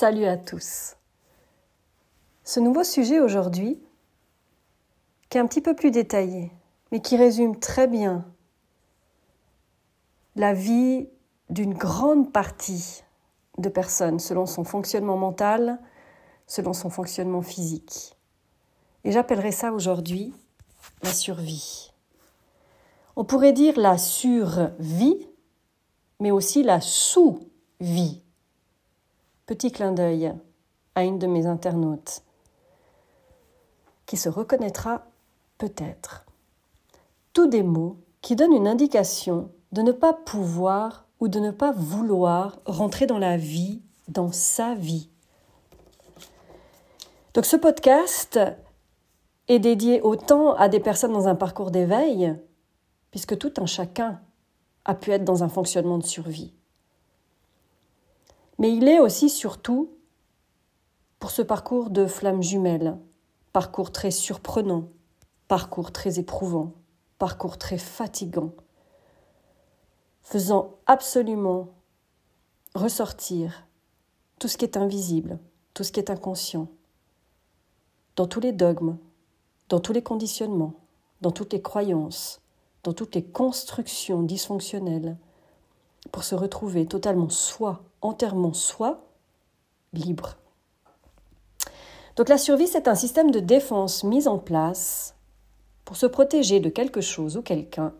Salut 0.00 0.24
à 0.24 0.38
tous. 0.38 0.96
Ce 2.42 2.58
nouveau 2.58 2.84
sujet 2.84 3.20
aujourd'hui, 3.20 3.78
qui 5.28 5.36
est 5.36 5.40
un 5.42 5.46
petit 5.46 5.60
peu 5.60 5.76
plus 5.76 5.90
détaillé, 5.90 6.50
mais 6.90 7.02
qui 7.02 7.18
résume 7.18 7.60
très 7.60 7.86
bien 7.86 8.24
la 10.36 10.54
vie 10.54 11.06
d'une 11.50 11.74
grande 11.74 12.32
partie 12.32 13.04
de 13.58 13.68
personnes 13.68 14.20
selon 14.20 14.46
son 14.46 14.64
fonctionnement 14.64 15.18
mental, 15.18 15.78
selon 16.46 16.72
son 16.72 16.88
fonctionnement 16.88 17.42
physique. 17.42 18.16
Et 19.04 19.12
j'appellerai 19.12 19.52
ça 19.52 19.70
aujourd'hui 19.70 20.32
la 21.02 21.12
survie. 21.12 21.92
On 23.16 23.26
pourrait 23.26 23.52
dire 23.52 23.78
la 23.78 23.98
survie, 23.98 25.28
mais 26.20 26.30
aussi 26.30 26.62
la 26.62 26.80
sous-vie 26.80 28.22
Petit 29.50 29.72
clin 29.72 29.90
d'œil 29.90 30.32
à 30.94 31.02
une 31.02 31.18
de 31.18 31.26
mes 31.26 31.46
internautes 31.46 32.22
qui 34.06 34.16
se 34.16 34.28
reconnaîtra 34.28 35.08
peut-être. 35.58 36.24
Tous 37.32 37.48
des 37.48 37.64
mots 37.64 37.96
qui 38.20 38.36
donnent 38.36 38.54
une 38.54 38.68
indication 38.68 39.50
de 39.72 39.82
ne 39.82 39.90
pas 39.90 40.12
pouvoir 40.12 41.08
ou 41.18 41.26
de 41.26 41.40
ne 41.40 41.50
pas 41.50 41.72
vouloir 41.72 42.60
rentrer 42.64 43.06
dans 43.06 43.18
la 43.18 43.36
vie, 43.36 43.82
dans 44.06 44.30
sa 44.30 44.76
vie. 44.76 45.10
Donc 47.34 47.44
ce 47.44 47.56
podcast 47.56 48.38
est 49.48 49.58
dédié 49.58 50.00
autant 50.02 50.54
à 50.54 50.68
des 50.68 50.78
personnes 50.78 51.12
dans 51.12 51.26
un 51.26 51.34
parcours 51.34 51.72
d'éveil, 51.72 52.36
puisque 53.10 53.36
tout 53.36 53.54
un 53.56 53.66
chacun 53.66 54.20
a 54.84 54.94
pu 54.94 55.10
être 55.10 55.24
dans 55.24 55.42
un 55.42 55.48
fonctionnement 55.48 55.98
de 55.98 56.06
survie 56.06 56.54
mais 58.60 58.76
il 58.76 58.86
est 58.86 59.00
aussi 59.00 59.30
surtout 59.30 59.90
pour 61.18 61.30
ce 61.30 61.40
parcours 61.40 61.88
de 61.88 62.06
flammes 62.06 62.42
jumelles, 62.42 62.98
parcours 63.52 63.90
très 63.90 64.10
surprenant, 64.10 64.90
parcours 65.48 65.92
très 65.92 66.18
éprouvant, 66.18 66.74
parcours 67.18 67.56
très 67.56 67.78
fatigant, 67.78 68.52
faisant 70.22 70.76
absolument 70.86 71.70
ressortir 72.74 73.66
tout 74.38 74.46
ce 74.46 74.58
qui 74.58 74.66
est 74.66 74.76
invisible, 74.76 75.38
tout 75.72 75.82
ce 75.82 75.90
qui 75.90 75.98
est 75.98 76.10
inconscient, 76.10 76.68
dans 78.14 78.26
tous 78.26 78.40
les 78.40 78.52
dogmes, 78.52 78.98
dans 79.70 79.80
tous 79.80 79.94
les 79.94 80.02
conditionnements, 80.02 80.74
dans 81.22 81.30
toutes 81.30 81.54
les 81.54 81.62
croyances, 81.62 82.42
dans 82.84 82.92
toutes 82.92 83.14
les 83.14 83.24
constructions 83.24 84.22
dysfonctionnelles, 84.22 85.16
pour 86.12 86.24
se 86.24 86.34
retrouver 86.34 86.86
totalement 86.86 87.30
soi, 87.30 87.82
entièrement 88.02 88.52
soi, 88.52 89.04
libre. 89.92 90.36
Donc 92.16 92.28
la 92.28 92.38
survie, 92.38 92.66
c'est 92.66 92.88
un 92.88 92.94
système 92.94 93.30
de 93.30 93.40
défense 93.40 94.04
mis 94.04 94.28
en 94.28 94.38
place 94.38 95.16
pour 95.84 95.96
se 95.96 96.06
protéger 96.06 96.60
de 96.60 96.68
quelque 96.68 97.00
chose 97.00 97.36
ou 97.36 97.42
quelqu'un 97.42 97.94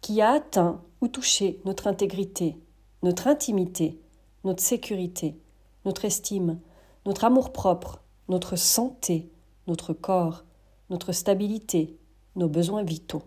qui 0.00 0.20
a 0.20 0.32
atteint 0.32 0.80
ou 1.00 1.08
touché 1.08 1.60
notre 1.64 1.86
intégrité, 1.86 2.56
notre 3.02 3.28
intimité, 3.28 4.00
notre 4.44 4.62
sécurité, 4.62 5.38
notre 5.84 6.04
estime, 6.04 6.58
notre 7.06 7.24
amour-propre, 7.24 8.00
notre 8.28 8.56
santé, 8.56 9.30
notre 9.66 9.92
corps, 9.92 10.44
notre 10.88 11.12
stabilité, 11.12 11.98
nos 12.36 12.48
besoins 12.48 12.82
vitaux. 12.82 13.22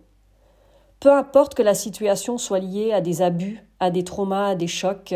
Peu 1.00 1.12
importe 1.12 1.54
que 1.54 1.62
la 1.62 1.74
situation 1.74 2.38
soit 2.38 2.60
liée 2.60 2.92
à 2.92 3.00
des 3.00 3.22
abus, 3.22 3.66
à 3.80 3.90
des 3.90 4.04
traumas, 4.04 4.48
à 4.48 4.54
des 4.54 4.68
chocs, 4.68 5.14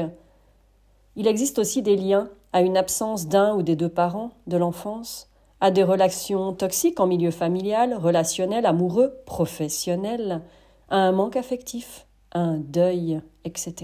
il 1.19 1.27
existe 1.27 1.59
aussi 1.59 1.83
des 1.83 1.97
liens 1.97 2.31
à 2.53 2.62
une 2.62 2.77
absence 2.77 3.27
d'un 3.27 3.56
ou 3.56 3.62
des 3.62 3.75
deux 3.75 3.89
parents 3.89 4.31
de 4.47 4.56
l'enfance, 4.56 5.29
à 5.61 5.73
des 5.73 5.83
relations 5.83 6.53
toxiques 6.53 7.01
en 7.01 7.09
milieu 7.09 7.33
familial, 7.33 7.93
relationnel, 7.95 8.65
amoureux, 8.65 9.12
professionnel, 9.27 10.43
à 10.91 10.99
un 10.99 11.11
manque 11.11 11.34
affectif, 11.34 12.06
à 12.31 12.39
un 12.39 12.59
deuil, 12.59 13.21
etc. 13.45 13.75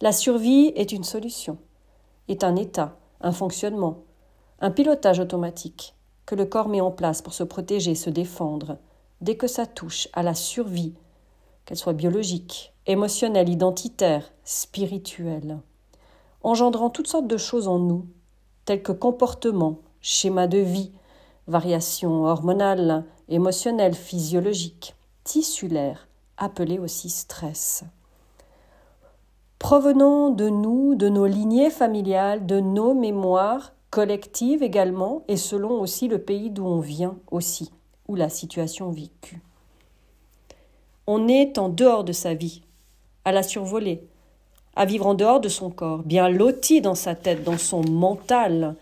La 0.00 0.12
survie 0.12 0.72
est 0.76 0.92
une 0.92 1.02
solution, 1.02 1.58
est 2.28 2.44
un 2.44 2.54
état, 2.54 2.96
un 3.20 3.32
fonctionnement, 3.32 4.04
un 4.60 4.70
pilotage 4.70 5.18
automatique 5.18 5.96
que 6.24 6.36
le 6.36 6.46
corps 6.46 6.68
met 6.68 6.80
en 6.80 6.92
place 6.92 7.20
pour 7.20 7.34
se 7.34 7.42
protéger, 7.42 7.96
se 7.96 8.10
défendre, 8.10 8.78
dès 9.22 9.36
que 9.36 9.48
ça 9.48 9.66
touche 9.66 10.06
à 10.12 10.22
la 10.22 10.34
survie, 10.34 10.94
qu'elle 11.64 11.76
soit 11.76 11.94
biologique, 11.94 12.72
émotionnelle, 12.86 13.48
identitaire, 13.48 14.30
spirituelle, 14.44 15.58
engendrant 16.42 16.90
toutes 16.90 17.08
sortes 17.08 17.26
de 17.26 17.36
choses 17.36 17.68
en 17.68 17.78
nous, 17.78 18.06
telles 18.64 18.82
que 18.82 18.92
comportements, 18.92 19.78
schémas 20.00 20.46
de 20.46 20.58
vie, 20.58 20.92
variations 21.46 22.24
hormonales, 22.24 23.04
émotionnelles, 23.28 23.94
physiologiques, 23.94 24.94
tissulaires, 25.24 26.08
appelées 26.36 26.78
aussi 26.78 27.10
stress. 27.10 27.84
Provenant 29.58 30.30
de 30.30 30.48
nous, 30.48 30.94
de 30.94 31.08
nos 31.08 31.26
lignées 31.26 31.70
familiales, 31.70 32.46
de 32.46 32.60
nos 32.60 32.94
mémoires 32.94 33.72
collectives 33.90 34.62
également, 34.62 35.22
et 35.28 35.36
selon 35.36 35.80
aussi 35.80 36.08
le 36.08 36.18
pays 36.18 36.50
d'où 36.50 36.64
on 36.64 36.80
vient 36.80 37.18
aussi 37.30 37.70
ou 38.08 38.14
la 38.14 38.28
situation 38.28 38.90
vécue. 38.90 39.42
On 41.06 41.28
est 41.28 41.58
en 41.58 41.68
dehors 41.68 42.04
de 42.04 42.12
sa 42.12 42.34
vie, 42.34 42.62
à 43.24 43.32
la 43.32 43.42
survoler, 43.42 44.08
à 44.76 44.84
vivre 44.84 45.06
en 45.06 45.14
dehors 45.14 45.40
de 45.40 45.48
son 45.48 45.70
corps, 45.70 46.02
bien 46.02 46.28
loti 46.28 46.80
dans 46.80 46.94
sa 46.94 47.14
tête, 47.14 47.44
dans 47.44 47.58
son 47.58 47.82
mental. 47.82 48.76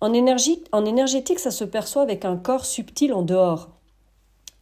En, 0.00 0.10
en 0.10 0.84
énergétique, 0.84 1.38
ça 1.38 1.50
se 1.50 1.64
perçoit 1.64 2.02
avec 2.02 2.24
un 2.24 2.36
corps 2.36 2.64
subtil 2.64 3.12
en 3.12 3.22
dehors, 3.22 3.68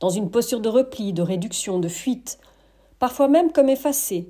dans 0.01 0.11
une 0.11 0.31
posture 0.31 0.61
de 0.61 0.69
repli, 0.69 1.13
de 1.13 1.23
réduction, 1.23 1.79
de 1.79 1.89
fuite, 1.89 2.39
parfois 2.99 3.29
même 3.29 3.53
comme 3.53 3.69
effacé, 3.69 4.29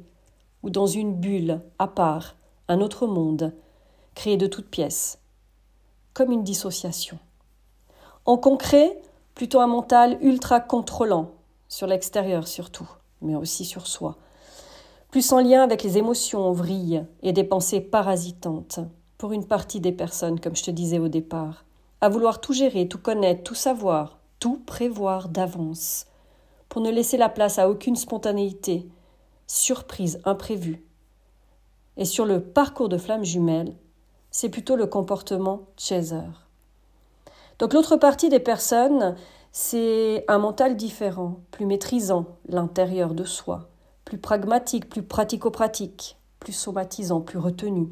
ou 0.63 0.71
dans 0.71 0.87
une 0.87 1.15
bulle 1.15 1.61
à 1.79 1.87
part, 1.87 2.37
un 2.69 2.81
autre 2.81 3.07
monde, 3.07 3.53
créé 4.15 4.37
de 4.37 4.47
toutes 4.47 4.69
pièces, 4.69 5.19
comme 6.15 6.33
une 6.33 6.45
dissociation. 6.45 7.19
En 8.25 8.37
concret, 8.37 9.01
plutôt 9.35 9.61
un 9.61 9.67
mental 9.67 10.19
ultra 10.21 10.61
contrôlant, 10.61 11.31
sur 11.69 11.87
l'extérieur 11.87 12.47
surtout, 12.47 12.89
mais 13.23 13.35
aussi 13.35 13.65
sur 13.65 13.87
soi. 13.87 14.17
Plus 15.13 15.31
en 15.33 15.41
lien 15.41 15.63
avec 15.63 15.83
les 15.83 15.99
émotions 15.99 16.41
en 16.41 16.53
vrille 16.53 17.05
et 17.23 17.35
des 17.35 17.45
pensées 17.45 17.83
parasitantes, 17.83 18.81
pour 19.19 19.33
une 19.33 19.47
partie 19.47 19.79
des 19.79 19.93
personnes, 19.93 20.41
comme 20.41 20.57
je 20.57 20.63
te 20.63 20.71
disais 20.71 20.99
au 20.99 21.09
départ, 21.09 21.67
à 22.01 22.09
vouloir 22.09 22.41
tout 22.41 22.55
gérer, 22.55 22.89
tout 22.89 22.97
connaître, 22.97 23.43
tout 23.43 23.55
savoir, 23.55 24.21
tout 24.41 24.63
prévoir 24.65 25.29
d'avance, 25.29 26.07
pour 26.71 26.81
ne 26.81 26.91
laisser 26.91 27.19
la 27.19 27.29
place 27.29 27.59
à 27.59 27.69
aucune 27.69 27.95
spontanéité, 27.95 28.89
surprise, 29.47 30.19
imprévue. 30.25 30.83
Et 31.99 32.07
sur 32.07 32.25
le 32.25 32.41
parcours 32.41 32.89
de 32.89 32.97
flamme 32.97 33.23
jumelle, 33.23 33.75
c'est 34.31 34.49
plutôt 34.49 34.77
le 34.77 34.87
comportement 34.87 35.67
chaser. 35.77 36.23
Donc 37.59 37.75
l'autre 37.75 37.99
partie 37.99 38.31
des 38.31 38.41
personnes, 38.41 39.15
c'est 39.53 40.25
un 40.29 40.39
mental 40.39 40.75
différent, 40.75 41.41
plus 41.51 41.67
maîtrisant 41.67 42.25
l'intérieur 42.49 43.13
de 43.13 43.25
soi, 43.25 43.69
plus 44.13 44.19
pragmatique, 44.19 44.91
plus 44.91 45.03
pratico-pratique, 45.03 46.19
plus 46.39 46.53
somatisant, 46.53 47.23
plus 47.23 47.39
retenu, 47.39 47.89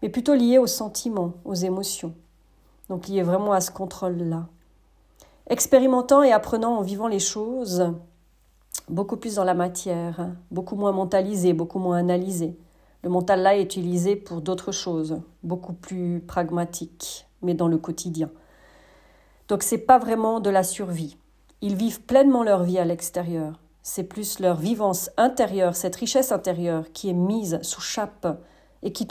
mais 0.00 0.08
plutôt 0.08 0.32
lié 0.32 0.56
aux 0.56 0.66
sentiments, 0.66 1.34
aux 1.44 1.52
émotions. 1.52 2.14
Donc 2.88 3.08
lié 3.08 3.20
vraiment 3.20 3.52
à 3.52 3.60
ce 3.60 3.70
contrôle-là. 3.70 4.46
Expérimentant 5.50 6.22
et 6.22 6.32
apprenant 6.32 6.78
en 6.78 6.80
vivant 6.80 7.08
les 7.08 7.18
choses, 7.18 7.92
beaucoup 8.88 9.18
plus 9.18 9.34
dans 9.34 9.44
la 9.44 9.52
matière, 9.52 10.30
beaucoup 10.50 10.76
moins 10.76 10.92
mentalisé, 10.92 11.52
beaucoup 11.52 11.78
moins 11.78 11.98
analysé. 11.98 12.56
Le 13.02 13.10
mental 13.10 13.42
là 13.42 13.54
est 13.54 13.62
utilisé 13.62 14.16
pour 14.16 14.40
d'autres 14.40 14.72
choses, 14.72 15.20
beaucoup 15.42 15.74
plus 15.74 16.22
pragmatique, 16.26 17.26
mais 17.42 17.52
dans 17.52 17.68
le 17.68 17.76
quotidien. 17.76 18.30
Donc 19.48 19.62
c'est 19.62 19.76
pas 19.76 19.98
vraiment 19.98 20.40
de 20.40 20.48
la 20.48 20.62
survie. 20.62 21.18
Ils 21.60 21.76
vivent 21.76 22.00
pleinement 22.00 22.44
leur 22.44 22.62
vie 22.62 22.78
à 22.78 22.86
l'extérieur. 22.86 23.60
C'est 23.86 24.04
plus 24.04 24.40
leur 24.40 24.56
vivance 24.56 25.10
intérieure, 25.18 25.76
cette 25.76 25.96
richesse 25.96 26.32
intérieure 26.32 26.90
qui 26.94 27.10
est 27.10 27.12
mise 27.12 27.58
sous 27.60 27.82
chape 27.82 28.42
et 28.82 28.94
qui, 28.94 29.06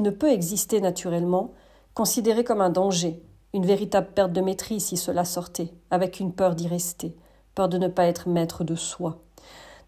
ne 0.00 0.10
peut 0.10 0.32
exister 0.32 0.80
naturellement, 0.80 1.52
considérée 1.92 2.42
comme 2.42 2.62
un 2.62 2.70
danger, 2.70 3.22
une 3.52 3.66
véritable 3.66 4.08
perte 4.14 4.32
de 4.32 4.40
maîtrise 4.40 4.86
si 4.86 4.96
cela 4.96 5.26
sortait, 5.26 5.74
avec 5.90 6.20
une 6.20 6.32
peur 6.32 6.54
d'y 6.54 6.66
rester, 6.66 7.14
peur 7.54 7.68
de 7.68 7.76
ne 7.76 7.86
pas 7.86 8.06
être 8.06 8.30
maître 8.30 8.64
de 8.64 8.74
soi. 8.74 9.20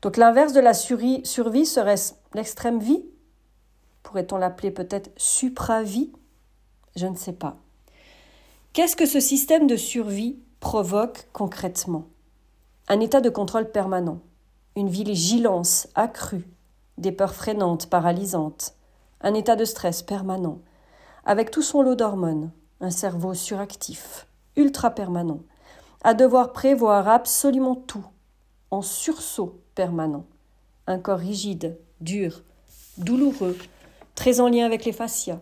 Donc 0.03 0.19
l'inverse 0.19 0.53
de 0.53 0.61
la 0.61 0.75
survie, 0.75 1.25
survie 1.25 1.65
serait 1.65 1.95
l'extrême 2.35 2.79
vie? 2.79 3.07
Pourrait-on 4.03 4.37
l'appeler 4.37 4.71
peut-être 4.71 5.11
supra-vie? 5.17 6.13
Je 6.95 7.07
ne 7.07 7.17
sais 7.17 7.33
pas. 7.33 7.57
Qu'est-ce 8.75 8.97
que 8.97 9.07
ce 9.07 9.19
système 9.19 9.67
de 9.67 9.77
survie 9.77 10.39
provoque 10.61 11.27
concrètement? 11.33 12.05
Un 12.89 13.01
état 13.01 13.21
de 13.21 13.31
contrôle 13.31 13.73
permanent, 13.73 14.21
une 14.77 14.91
vigilance 14.91 15.89
accrue, 15.95 16.47
des 16.99 17.11
peurs 17.11 17.35
freinantes, 17.35 17.89
paralysantes, 17.89 18.75
un 19.23 19.33
état 19.33 19.57
de 19.57 19.65
stress 19.65 20.03
permanent, 20.03 20.61
avec 21.25 21.51
tout 21.51 21.63
son 21.63 21.81
lot 21.81 21.95
d'hormones, 21.95 22.53
un 22.81 22.91
cerveau 22.91 23.33
suractif, 23.33 24.27
ultra 24.55 24.91
permanent, 24.91 25.41
à 26.05 26.13
devoir 26.13 26.53
prévoir 26.53 27.09
absolument 27.09 27.75
tout, 27.75 28.05
en 28.71 28.83
sursaut 28.83 29.61
permanent, 29.75 30.27
un 30.87 30.99
corps 30.99 31.19
rigide, 31.19 31.79
dur, 32.03 32.43
douloureux, 32.99 33.57
très 34.15 34.41
en 34.41 34.49
lien 34.49 34.67
avec 34.67 34.85
les 34.85 34.93
fascias. 34.93 35.41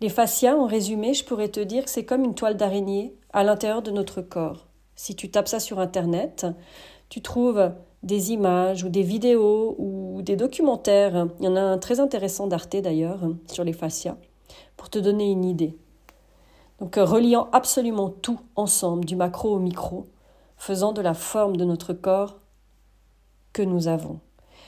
Les 0.00 0.08
fascias, 0.08 0.56
en 0.56 0.66
résumé, 0.66 1.12
je 1.12 1.24
pourrais 1.24 1.48
te 1.48 1.60
dire 1.60 1.84
que 1.84 1.90
c'est 1.90 2.04
comme 2.04 2.24
une 2.24 2.34
toile 2.34 2.56
d'araignée 2.56 3.14
à 3.32 3.44
l'intérieur 3.44 3.82
de 3.82 3.90
notre 3.90 4.22
corps. 4.22 4.68
Si 4.96 5.14
tu 5.14 5.30
tapes 5.30 5.48
ça 5.48 5.60
sur 5.60 5.80
Internet, 5.80 6.46
tu 7.08 7.20
trouves 7.20 7.72
des 8.02 8.32
images 8.32 8.84
ou 8.84 8.88
des 8.88 9.02
vidéos 9.02 9.74
ou 9.78 10.22
des 10.22 10.36
documentaires. 10.36 11.28
Il 11.40 11.46
y 11.46 11.48
en 11.48 11.56
a 11.56 11.60
un 11.60 11.78
très 11.78 12.00
intéressant 12.00 12.46
d'Arte 12.46 12.76
d'ailleurs 12.76 13.20
sur 13.46 13.64
les 13.64 13.72
fascias 13.72 14.16
pour 14.76 14.90
te 14.90 14.98
donner 14.98 15.30
une 15.30 15.44
idée. 15.44 15.76
Donc 16.80 16.96
euh, 16.96 17.04
reliant 17.04 17.48
absolument 17.52 18.08
tout 18.08 18.40
ensemble, 18.56 19.04
du 19.04 19.16
macro 19.16 19.54
au 19.54 19.58
micro, 19.58 20.06
faisant 20.56 20.92
de 20.92 21.00
la 21.00 21.14
forme 21.14 21.56
de 21.56 21.64
notre 21.64 21.92
corps 21.92 22.38
que 23.52 23.62
nous 23.62 23.88
avons. 23.88 24.20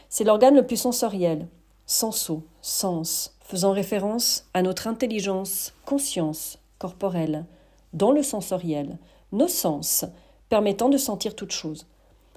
C'est 0.09 0.25
l'organe 0.25 0.57
le 0.57 0.67
plus 0.67 0.77
sensoriel, 0.77 1.49
senso, 1.87 2.45
sens, 2.61 3.37
faisant 3.41 3.73
référence 3.73 4.49
à 4.55 4.63
notre 4.63 4.89
intelligence, 4.89 5.73
conscience 5.85 6.59
corporelle, 6.79 7.47
dans 7.93 8.11
le 8.11 8.23
sensoriel, 8.23 8.99
nos 9.33 9.49
sens, 9.49 10.05
permettant 10.49 10.89
de 10.89 10.97
sentir 10.97 11.37
toute 11.37 11.53
chose. 11.53 11.87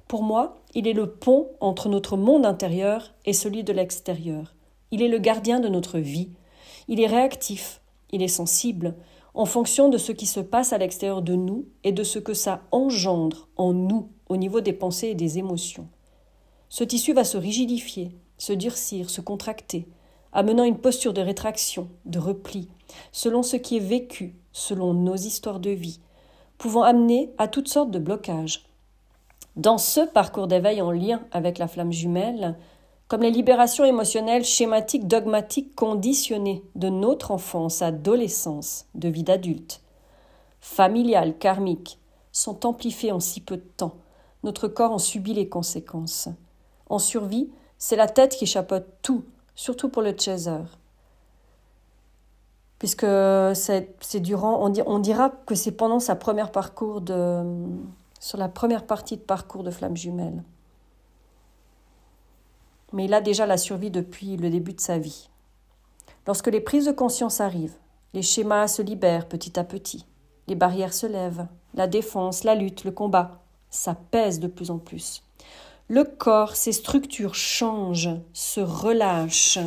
Pour 0.08 0.24
moi, 0.24 0.62
il 0.74 0.88
est 0.88 0.94
le 0.94 1.10
pont 1.10 1.50
entre 1.60 1.90
notre 1.90 2.18
monde 2.18 2.46
intérieur 2.46 3.14
et 3.26 3.34
celui 3.34 3.64
de 3.64 3.74
l'extérieur. 3.74 4.54
Il 4.92 5.02
est 5.02 5.08
le 5.08 5.18
gardien 5.18 5.60
de 5.60 5.70
notre 5.70 6.00
vie. 6.00 6.30
Il 6.88 7.00
est 7.00 7.08
réactif, 7.08 7.82
il 8.12 8.22
est 8.22 8.28
sensible, 8.28 8.96
en 9.34 9.46
fonction 9.46 9.90
de 9.90 9.98
ce 9.98 10.12
qui 10.12 10.28
se 10.28 10.40
passe 10.40 10.74
à 10.74 10.78
l'extérieur 10.78 11.22
de 11.22 11.36
nous 11.36 11.66
et 11.84 11.92
de 11.92 12.04
ce 12.04 12.20
que 12.20 12.34
ça 12.34 12.62
engendre 12.72 13.50
en 13.56 13.74
nous 13.74 14.10
au 14.30 14.38
niveau 14.38 14.62
des 14.62 14.74
pensées 14.74 15.08
et 15.08 15.16
des 15.16 15.40
émotions. 15.40 15.88
Ce 16.70 16.84
tissu 16.84 17.14
va 17.14 17.24
se 17.24 17.38
rigidifier, 17.38 18.12
se 18.38 18.54
durcir, 18.54 19.10
se 19.10 19.22
contracter, 19.22 19.88
amenant 20.32 20.64
une 20.64 20.78
posture 20.78 21.14
de 21.14 21.22
rétraction, 21.22 21.90
de 22.06 22.20
repli, 22.20 22.68
selon 23.12 23.44
ce 23.44 23.56
qui 23.56 23.78
est 23.78 23.80
vécu, 23.80 24.36
selon 24.52 24.94
nos 24.94 25.16
histoires 25.16 25.60
de 25.60 25.70
vie, 25.70 26.00
pouvant 26.58 26.84
amener 26.84 27.32
à 27.38 27.48
toutes 27.48 27.68
sortes 27.68 27.92
de 27.92 28.00
blocages, 28.00 28.64
dans 29.56 29.78
ce 29.78 30.02
parcours 30.02 30.48
d'éveil 30.48 30.82
en 30.82 30.92
lien 30.92 31.22
avec 31.32 31.58
la 31.58 31.68
flamme 31.68 31.92
jumelle, 31.92 32.58
comme 33.08 33.22
les 33.22 33.32
libérations 33.32 33.86
émotionnelles 33.86 34.46
schématiques, 34.46 35.08
dogmatiques, 35.08 35.76
conditionnées 35.76 36.64
de 36.76 36.90
notre 36.90 37.32
enfance, 37.32 37.82
adolescence, 37.82 38.86
de 38.96 39.10
vie 39.10 39.24
d'adulte, 39.24 39.82
familiales, 40.60 41.38
karmiques, 41.38 42.00
sont 42.32 42.66
amplifiées 42.66 43.12
en 43.12 43.20
si 43.20 43.42
peu 43.42 43.58
de 43.58 43.70
temps. 43.78 43.96
Notre 44.42 44.68
corps 44.68 44.92
en 44.92 44.98
subit 44.98 45.34
les 45.34 45.48
conséquences. 45.48 46.30
En 46.90 46.98
survie, 46.98 47.52
c'est 47.78 47.96
la 47.96 48.08
tête 48.08 48.36
qui 48.36 48.48
chapeaute 48.48 48.88
tout, 49.04 49.24
surtout 49.54 49.90
pour 49.90 50.02
le 50.02 50.16
chaser. 50.18 50.58
Puisque 52.80 53.06
c'est 53.54 54.20
durant, 54.20 54.68
on, 54.68 54.74
on 54.88 55.00
dira 55.00 55.30
que 55.46 55.56
c'est 55.56 55.72
pendant 55.72 56.00
sa 56.00 56.16
première 56.16 56.52
parcours 56.52 57.00
de, 57.02 57.44
sur 58.24 58.38
la 58.38 58.48
première 58.48 58.86
partie 58.86 59.18
de 59.18 59.22
parcours 59.22 59.66
de 59.66 59.70
Flamme 59.70 59.98
Jumelle. 59.98 60.44
Mais 62.94 63.04
il 63.04 63.14
a 63.14 63.20
déjà 63.20 63.46
la 63.46 63.58
survie 63.58 63.92
depuis 63.92 64.38
le 64.38 64.50
début 64.50 64.72
de 64.72 64.80
sa 64.80 64.98
vie. 64.98 65.30
Lorsque 66.26 66.48
les 66.48 66.62
prises 66.62 66.86
de 66.86 66.94
conscience 66.94 67.42
arrivent, 67.42 67.76
les 68.14 68.22
schémas 68.22 68.70
se 68.70 68.82
libèrent 68.82 69.28
petit 69.28 69.60
à 69.60 69.66
petit, 69.66 70.06
les 70.48 70.56
barrières 70.56 70.94
se 70.94 71.06
lèvent, 71.06 71.48
la 71.74 71.86
défense, 71.86 72.46
la 72.46 72.56
lutte, 72.56 72.86
le 72.86 72.92
combat, 72.92 73.42
ça 73.70 73.94
pèse 73.94 74.40
de 74.40 74.48
plus 74.48 74.72
en 74.72 74.78
plus. 74.78 75.22
Le 75.90 76.06
corps, 76.06 76.56
ses 76.56 76.72
structures 76.72 77.36
changent, 77.36 78.16
se 78.32 78.62
relâchent, 78.62 79.60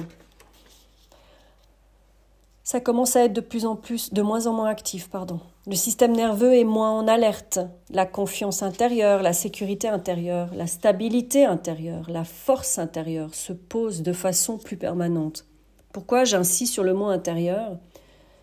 ça 2.67 2.81
commence 2.81 3.15
à 3.15 3.23
être 3.23 3.33
de 3.33 3.41
plus 3.41 3.65
en 3.65 3.77
plus, 3.77 4.13
de 4.13 4.23
moins 4.23 4.49
en 4.49 4.53
moins 4.53 4.69
actif, 4.69 5.09
pardon. 5.09 5.39
Le 5.69 5.77
système 5.77 6.11
nerveux 6.11 6.53
est 6.53 6.65
moins 6.65 6.91
en 6.91 7.07
alerte. 7.07 7.61
La 7.91 8.07
confiance 8.07 8.61
intérieure, 8.61 9.23
la 9.23 9.33
sécurité 9.33 9.87
intérieure, 9.87 10.53
la 10.53 10.67
stabilité 10.67 11.45
intérieure, 11.45 12.11
la 12.11 12.25
force 12.25 12.81
intérieure 12.81 13.37
se 13.37 13.53
posent 13.53 14.03
de 14.03 14.13
façon 14.13 14.59
plus 14.59 14.77
permanente. 14.77 15.47
Pourquoi 15.93 16.25
j'insiste 16.25 16.73
sur 16.73 16.83
le 16.83 16.93
mot 16.93 17.07
intérieur? 17.07 17.79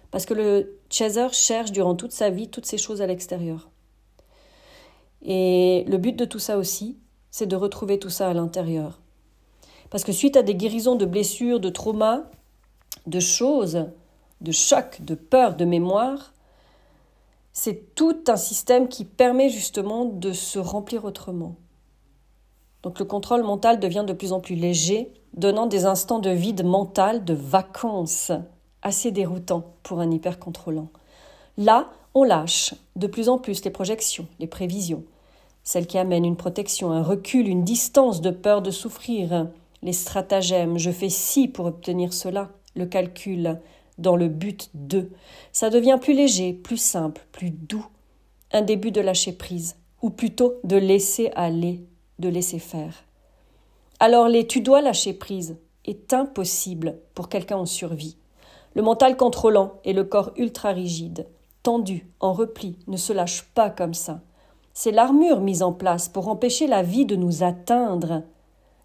Parce 0.09 0.25
que 0.25 0.33
le 0.33 0.79
chaser 0.89 1.27
cherche 1.33 1.73
durant 1.73 1.95
toute 1.95 2.13
sa 2.13 2.29
vie 2.29 2.47
toutes 2.47 2.65
ces 2.65 2.77
choses 2.77 3.01
à 3.01 3.07
l'extérieur. 3.07 3.71
Et 5.21 5.83
le 5.89 5.97
but 5.97 6.15
de 6.15 6.23
tout 6.23 6.39
ça 6.39 6.57
aussi, 6.57 6.97
c'est 7.29 7.45
de 7.45 7.57
retrouver 7.57 7.99
tout 7.99 8.09
ça 8.09 8.29
à 8.29 8.33
l'intérieur. 8.33 9.01
Parce 9.89 10.05
que 10.05 10.13
suite 10.13 10.37
à 10.37 10.43
des 10.43 10.55
guérisons 10.55 10.95
de 10.95 11.05
blessures, 11.05 11.59
de 11.59 11.67
traumas, 11.67 12.21
de 13.05 13.19
choses, 13.19 13.85
de 14.43 14.51
choc, 14.51 15.01
de 15.01 15.15
peur, 15.15 15.55
de 15.55 15.65
mémoire, 15.65 16.33
c'est 17.53 17.95
tout 17.95 18.17
un 18.27 18.35
système 18.35 18.87
qui 18.87 19.05
permet 19.05 19.49
justement 19.49 20.05
de 20.05 20.33
se 20.33 20.59
remplir 20.59 21.05
autrement. 21.05 21.55
Donc 22.81 22.99
le 22.99 23.05
contrôle 23.05 23.43
mental 23.43 23.79
devient 23.79 24.03
de 24.05 24.13
plus 24.13 24.33
en 24.33 24.41
plus 24.41 24.55
léger, 24.55 25.13
donnant 25.33 25.67
des 25.67 25.85
instants 25.85 26.19
de 26.19 26.29
vide 26.29 26.65
mental, 26.65 27.23
de 27.23 27.33
vacances, 27.33 28.31
assez 28.81 29.11
déroutants 29.11 29.73
pour 29.83 29.99
un 29.99 30.11
hyper-contrôlant. 30.11 30.89
Là, 31.57 31.89
on 32.13 32.23
lâche 32.23 32.75
de 32.95 33.07
plus 33.07 33.29
en 33.29 33.37
plus 33.37 33.63
les 33.63 33.71
projections, 33.71 34.27
les 34.39 34.47
prévisions, 34.47 35.03
celles 35.63 35.87
qui 35.87 35.97
amènent 35.97 36.25
une 36.25 36.35
protection, 36.35 36.91
un 36.91 37.01
recul, 37.01 37.47
une 37.47 37.63
distance 37.63 38.19
de 38.19 38.31
peur 38.31 38.61
de 38.61 38.71
souffrir, 38.71 39.47
les 39.81 39.93
stratagèmes, 39.93 40.77
je 40.77 40.91
fais 40.91 41.09
ci 41.09 41.47
pour 41.47 41.65
obtenir 41.65 42.13
cela, 42.13 42.49
le 42.75 42.85
calcul, 42.85 43.59
dans 43.97 44.15
le 44.15 44.27
but 44.27 44.69
de. 44.73 45.09
Ça 45.51 45.69
devient 45.69 45.97
plus 46.01 46.13
léger, 46.13 46.53
plus 46.53 46.77
simple, 46.77 47.25
plus 47.31 47.51
doux. 47.51 47.85
Un 48.51 48.61
début 48.61 48.91
de 48.91 49.01
lâcher 49.01 49.33
prise, 49.33 49.75
ou 50.01 50.09
plutôt 50.09 50.55
de 50.63 50.75
laisser 50.75 51.31
aller, 51.35 51.81
de 52.19 52.29
laisser 52.29 52.59
faire. 52.59 53.03
Alors 53.99 54.27
les 54.27 54.47
tu 54.47 54.61
dois 54.61 54.81
lâcher 54.81 55.13
prise 55.13 55.57
est 55.85 56.13
impossible 56.13 56.99
pour 57.13 57.29
quelqu'un 57.29 57.57
en 57.57 57.65
survie. 57.65 58.17
Le 58.75 58.81
mental 58.81 59.17
contrôlant 59.17 59.73
et 59.83 59.93
le 59.93 60.03
corps 60.03 60.31
ultra 60.35 60.71
rigide, 60.71 61.27
tendu, 61.61 62.07
en 62.19 62.33
repli, 62.33 62.77
ne 62.87 62.97
se 62.97 63.13
lâchent 63.13 63.47
pas 63.53 63.69
comme 63.69 63.93
ça. 63.93 64.21
C'est 64.73 64.91
l'armure 64.91 65.39
mise 65.39 65.61
en 65.61 65.71
place 65.71 66.09
pour 66.09 66.27
empêcher 66.27 66.67
la 66.67 66.81
vie 66.81 67.05
de 67.05 67.15
nous 67.15 67.43
atteindre, 67.43 68.23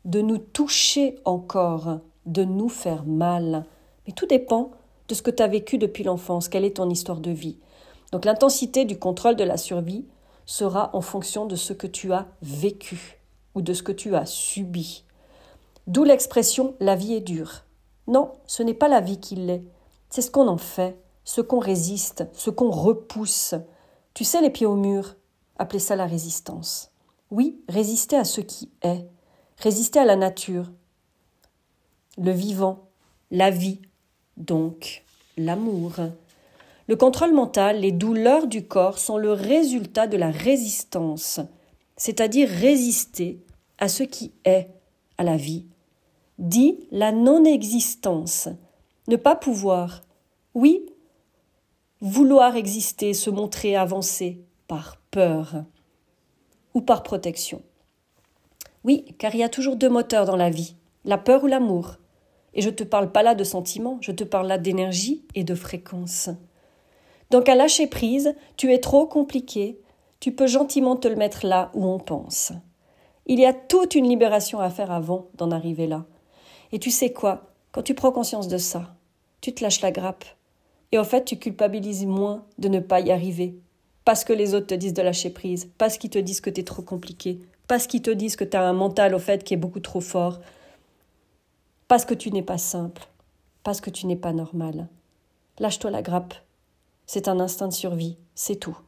de 0.04 0.20
nous 0.20 0.38
toucher 0.38 1.18
encore, 1.24 2.00
de 2.26 2.44
nous 2.44 2.68
faire 2.68 3.04
mal. 3.06 3.64
Mais 4.06 4.12
tout 4.12 4.26
dépend 4.26 4.70
de 5.08 5.14
ce 5.14 5.22
que 5.22 5.30
tu 5.30 5.42
as 5.42 5.48
vécu 5.48 5.78
depuis 5.78 6.04
l'enfance, 6.04 6.48
quelle 6.48 6.64
est 6.64 6.76
ton 6.76 6.90
histoire 6.90 7.20
de 7.20 7.30
vie? 7.30 7.58
Donc 8.12 8.24
l'intensité 8.24 8.84
du 8.84 8.98
contrôle 8.98 9.36
de 9.36 9.44
la 9.44 9.56
survie 9.56 10.06
sera 10.46 10.90
en 10.94 11.00
fonction 11.00 11.46
de 11.46 11.56
ce 11.56 11.72
que 11.72 11.86
tu 11.86 12.12
as 12.12 12.26
vécu 12.42 13.20
ou 13.54 13.62
de 13.62 13.72
ce 13.72 13.82
que 13.82 13.92
tu 13.92 14.14
as 14.14 14.26
subi. 14.26 15.04
D'où 15.86 16.04
l'expression 16.04 16.74
la 16.80 16.94
vie 16.94 17.14
est 17.14 17.20
dure. 17.20 17.64
Non, 18.06 18.32
ce 18.46 18.62
n'est 18.62 18.74
pas 18.74 18.88
la 18.88 19.00
vie 19.00 19.20
qui 19.20 19.36
l'est, 19.36 19.64
c'est 20.10 20.22
ce 20.22 20.30
qu'on 20.30 20.48
en 20.48 20.56
fait, 20.56 20.98
ce 21.24 21.40
qu'on 21.40 21.58
résiste, 21.58 22.24
ce 22.32 22.50
qu'on 22.50 22.70
repousse. 22.70 23.54
Tu 24.14 24.24
sais 24.24 24.40
les 24.40 24.50
pieds 24.50 24.66
au 24.66 24.76
mur, 24.76 25.16
appelez 25.58 25.78
ça 25.78 25.96
la 25.96 26.06
résistance. 26.06 26.90
Oui, 27.30 27.62
résister 27.68 28.16
à 28.16 28.24
ce 28.24 28.40
qui 28.40 28.70
est, 28.82 29.06
résister 29.58 29.98
à 29.98 30.06
la 30.06 30.16
nature, 30.16 30.70
le 32.16 32.32
vivant, 32.32 32.88
la 33.30 33.50
vie, 33.50 33.82
donc 34.38 35.04
l'amour. 35.36 35.96
Le 36.86 36.96
contrôle 36.96 37.34
mental, 37.34 37.80
les 37.80 37.92
douleurs 37.92 38.46
du 38.46 38.66
corps 38.66 38.98
sont 38.98 39.18
le 39.18 39.32
résultat 39.32 40.06
de 40.06 40.16
la 40.16 40.30
résistance, 40.30 41.40
c'est-à-dire 41.96 42.48
résister 42.48 43.44
à 43.78 43.88
ce 43.88 44.02
qui 44.02 44.32
est, 44.44 44.68
à 45.18 45.24
la 45.24 45.36
vie. 45.36 45.66
Dit 46.38 46.78
la 46.90 47.12
non-existence, 47.12 48.48
ne 49.08 49.16
pas 49.16 49.36
pouvoir. 49.36 50.02
Oui, 50.54 50.86
vouloir 52.00 52.56
exister, 52.56 53.12
se 53.12 53.28
montrer, 53.28 53.76
avancer, 53.76 54.40
par 54.66 54.96
peur 55.10 55.64
ou 56.74 56.80
par 56.80 57.02
protection. 57.02 57.62
Oui, 58.84 59.04
car 59.18 59.34
il 59.34 59.40
y 59.40 59.44
a 59.44 59.48
toujours 59.48 59.76
deux 59.76 59.88
moteurs 59.88 60.26
dans 60.26 60.36
la 60.36 60.50
vie, 60.50 60.76
la 61.04 61.18
peur 61.18 61.44
ou 61.44 61.48
l'amour. 61.48 61.96
Et 62.58 62.60
je 62.60 62.70
ne 62.70 62.74
te 62.74 62.82
parle 62.82 63.12
pas 63.12 63.22
là 63.22 63.36
de 63.36 63.44
sentiments, 63.44 63.98
je 64.00 64.10
te 64.10 64.24
parle 64.24 64.48
là 64.48 64.58
d'énergie 64.58 65.22
et 65.36 65.44
de 65.44 65.54
fréquence. 65.54 66.28
Donc 67.30 67.48
à 67.48 67.54
lâcher 67.54 67.86
prise, 67.86 68.34
tu 68.56 68.72
es 68.72 68.80
trop 68.80 69.06
compliqué, 69.06 69.78
tu 70.18 70.32
peux 70.32 70.48
gentiment 70.48 70.96
te 70.96 71.06
le 71.06 71.14
mettre 71.14 71.46
là 71.46 71.70
où 71.72 71.86
on 71.86 72.00
pense. 72.00 72.50
Il 73.26 73.38
y 73.38 73.46
a 73.46 73.52
toute 73.52 73.94
une 73.94 74.08
libération 74.08 74.58
à 74.58 74.70
faire 74.70 74.90
avant 74.90 75.28
d'en 75.36 75.52
arriver 75.52 75.86
là. 75.86 76.04
Et 76.72 76.80
tu 76.80 76.90
sais 76.90 77.12
quoi? 77.12 77.52
Quand 77.70 77.82
tu 77.82 77.94
prends 77.94 78.10
conscience 78.10 78.48
de 78.48 78.58
ça, 78.58 78.96
tu 79.40 79.54
te 79.54 79.62
lâches 79.62 79.80
la 79.80 79.92
grappe. 79.92 80.24
Et 80.90 80.98
en 80.98 81.04
fait, 81.04 81.24
tu 81.24 81.38
culpabilises 81.38 82.06
moins 82.06 82.44
de 82.58 82.66
ne 82.66 82.80
pas 82.80 82.98
y 82.98 83.12
arriver. 83.12 83.54
Parce 84.04 84.24
que 84.24 84.32
les 84.32 84.56
autres 84.56 84.66
te 84.66 84.74
disent 84.74 84.94
de 84.94 85.02
lâcher 85.02 85.30
prise, 85.30 85.70
parce 85.78 85.96
qu'ils 85.96 86.10
te 86.10 86.18
disent 86.18 86.40
que 86.40 86.50
tu 86.50 86.62
es 86.62 86.64
trop 86.64 86.82
compliqué, 86.82 87.38
parce 87.68 87.86
qu'ils 87.86 88.02
te 88.02 88.10
disent 88.10 88.34
que 88.34 88.42
tu 88.42 88.56
as 88.56 88.64
un 88.64 88.72
mental 88.72 89.14
au 89.14 89.20
fait 89.20 89.44
qui 89.44 89.54
est 89.54 89.58
beaucoup 89.58 89.78
trop 89.78 90.00
fort, 90.00 90.40
parce 91.88 92.04
que 92.04 92.14
tu 92.14 92.30
n'es 92.30 92.42
pas 92.42 92.58
simple, 92.58 93.08
parce 93.64 93.80
que 93.80 93.90
tu 93.90 94.06
n'es 94.06 94.16
pas 94.16 94.32
normal. 94.32 94.88
Lâche-toi 95.58 95.90
la 95.90 96.02
grappe. 96.02 96.34
C'est 97.06 97.28
un 97.28 97.40
instinct 97.40 97.68
de 97.68 97.72
survie, 97.72 98.18
c'est 98.34 98.56
tout. 98.56 98.78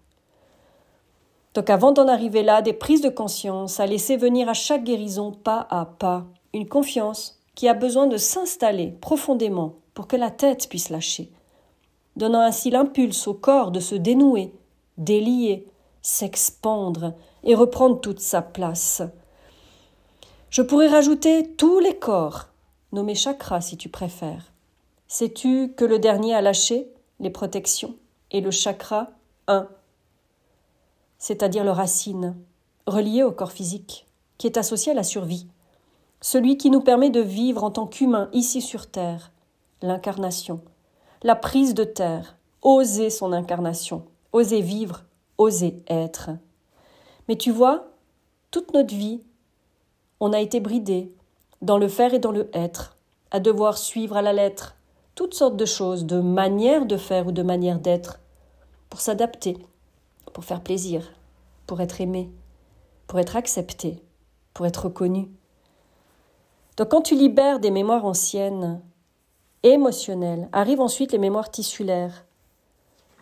Donc 1.54 1.70
avant 1.70 1.92
d'en 1.92 2.06
arriver 2.06 2.42
là, 2.42 2.62
des 2.62 2.74
prises 2.74 3.00
de 3.00 3.08
conscience, 3.08 3.80
à 3.80 3.86
laisser 3.86 4.16
venir 4.16 4.48
à 4.48 4.54
chaque 4.54 4.84
guérison 4.84 5.32
pas 5.32 5.66
à 5.70 5.86
pas, 5.86 6.26
une 6.52 6.68
confiance 6.68 7.40
qui 7.54 7.66
a 7.66 7.74
besoin 7.74 8.06
de 8.06 8.18
s'installer 8.18 8.92
profondément 9.00 9.74
pour 9.94 10.06
que 10.06 10.16
la 10.16 10.30
tête 10.30 10.68
puisse 10.68 10.90
lâcher, 10.90 11.32
donnant 12.16 12.40
ainsi 12.40 12.70
l'impulse 12.70 13.26
au 13.26 13.34
corps 13.34 13.70
de 13.70 13.80
se 13.80 13.94
dénouer, 13.94 14.52
délier, 14.98 15.66
s'expandre 16.02 17.14
et 17.42 17.54
reprendre 17.54 18.00
toute 18.00 18.20
sa 18.20 18.42
place. 18.42 19.02
Je 20.50 20.62
pourrais 20.62 20.88
rajouter 20.88 21.54
tous 21.56 21.78
les 21.80 21.96
corps, 21.96 22.49
nommés 22.92 23.14
chakras 23.14 23.60
si 23.60 23.76
tu 23.76 23.88
préfères. 23.88 24.52
Sais-tu 25.08 25.72
que 25.76 25.84
le 25.84 25.98
dernier 25.98 26.34
a 26.34 26.40
lâché 26.40 26.88
les 27.18 27.30
protections 27.30 27.96
et 28.30 28.40
le 28.40 28.50
chakra 28.50 29.10
un 29.48 29.68
c'est-à-dire 31.20 31.64
le 31.64 31.70
racine, 31.70 32.34
relié 32.86 33.22
au 33.22 33.30
corps 33.30 33.52
physique, 33.52 34.06
qui 34.38 34.46
est 34.46 34.56
associé 34.56 34.92
à 34.92 34.94
la 34.94 35.02
survie, 35.04 35.46
celui 36.22 36.56
qui 36.56 36.70
nous 36.70 36.80
permet 36.80 37.10
de 37.10 37.20
vivre 37.20 37.62
en 37.62 37.70
tant 37.70 37.86
qu'humain 37.86 38.30
ici 38.32 38.62
sur 38.62 38.90
Terre, 38.90 39.30
l'incarnation, 39.82 40.62
la 41.22 41.36
prise 41.36 41.74
de 41.74 41.84
terre, 41.84 42.36
oser 42.62 43.10
son 43.10 43.32
incarnation, 43.32 44.06
oser 44.32 44.62
vivre, 44.62 45.04
oser 45.36 45.82
être. 45.88 46.30
Mais 47.28 47.36
tu 47.36 47.50
vois, 47.50 47.88
toute 48.50 48.72
notre 48.72 48.94
vie, 48.94 49.20
on 50.20 50.32
a 50.32 50.40
été 50.40 50.58
bridé 50.60 51.12
dans 51.62 51.78
le 51.78 51.88
faire 51.88 52.14
et 52.14 52.18
dans 52.18 52.32
le 52.32 52.50
être, 52.52 52.96
à 53.30 53.40
devoir 53.40 53.78
suivre 53.78 54.16
à 54.16 54.22
la 54.22 54.32
lettre 54.32 54.76
toutes 55.14 55.34
sortes 55.34 55.56
de 55.56 55.66
choses, 55.66 56.06
de 56.06 56.20
manières 56.20 56.86
de 56.86 56.96
faire 56.96 57.26
ou 57.26 57.32
de 57.32 57.42
manières 57.42 57.80
d'être, 57.80 58.20
pour 58.88 59.00
s'adapter 59.00 59.58
pour 60.32 60.44
faire 60.44 60.60
plaisir, 60.60 61.12
pour 61.66 61.80
être 61.80 62.00
aimé, 62.00 62.30
pour 63.06 63.18
être 63.18 63.36
accepté, 63.36 64.02
pour 64.54 64.66
être 64.66 64.84
reconnu. 64.84 65.28
Donc 66.76 66.88
quand 66.90 67.02
tu 67.02 67.14
libères 67.14 67.60
des 67.60 67.70
mémoires 67.70 68.04
anciennes, 68.04 68.80
émotionnelles, 69.62 70.48
arrivent 70.52 70.80
ensuite 70.80 71.12
les 71.12 71.18
mémoires 71.18 71.50
tissulaires, 71.50 72.24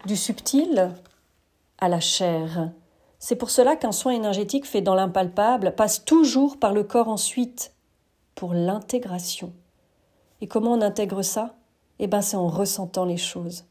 du 0.06 0.16
subtil 0.16 0.92
à 1.78 1.88
la 1.88 2.00
chair. 2.00 2.70
C'est 3.18 3.36
pour 3.36 3.50
cela 3.50 3.74
qu'un 3.74 3.92
soin 3.92 4.12
énergétique 4.12 4.66
fait 4.66 4.80
dans 4.80 4.94
l'impalpable 4.94 5.74
passe 5.74 6.04
toujours 6.04 6.58
par 6.58 6.72
le 6.72 6.84
corps 6.84 7.08
ensuite, 7.08 7.72
pour 8.38 8.54
l'intégration. 8.54 9.52
Et 10.40 10.46
comment 10.46 10.74
on 10.74 10.80
intègre 10.80 11.22
ça? 11.22 11.56
Eh 11.98 12.06
bien, 12.06 12.20
c'est 12.20 12.36
en 12.36 12.46
ressentant 12.46 13.04
les 13.04 13.16
choses. 13.16 13.64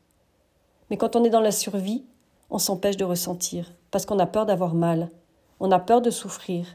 Mais 0.90 0.98
quand 0.98 1.16
on 1.16 1.24
est 1.24 1.30
dans 1.30 1.40
la 1.40 1.54
survie, 1.54 2.06
on 2.50 2.60
s'empêche 2.60 2.98
de 2.98 3.06
ressentir, 3.06 3.72
parce 3.92 4.06
qu'on 4.06 4.20
a 4.20 4.26
peur 4.26 4.46
d'avoir 4.46 4.74
mal, 4.74 5.10
on 5.62 5.72
a 5.72 5.80
peur 5.80 6.02
de 6.02 6.10
souffrir, 6.10 6.66